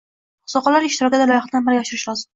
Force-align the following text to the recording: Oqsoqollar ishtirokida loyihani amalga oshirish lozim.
Oqsoqollar 0.49 0.87
ishtirokida 0.87 1.27
loyihani 1.33 1.61
amalga 1.61 1.85
oshirish 1.85 2.09
lozim. 2.13 2.29